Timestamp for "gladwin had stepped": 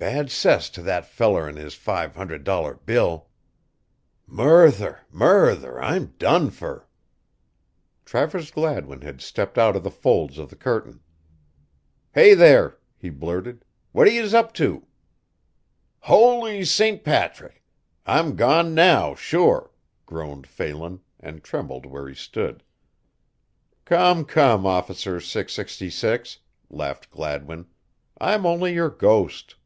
8.50-9.58